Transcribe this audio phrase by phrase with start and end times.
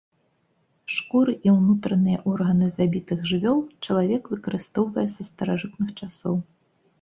[0.93, 6.35] Шкуры і ўнутраныя органы забітых жывёл чалавек выкарыстоўвае з старажытных часоў.